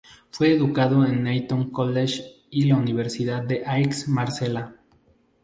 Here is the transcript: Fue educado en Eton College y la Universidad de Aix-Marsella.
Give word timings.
Fue 0.31 0.51
educado 0.51 1.05
en 1.05 1.27
Eton 1.27 1.69
College 1.69 2.23
y 2.49 2.63
la 2.63 2.75
Universidad 2.77 3.43
de 3.43 3.61
Aix-Marsella. 3.67 4.73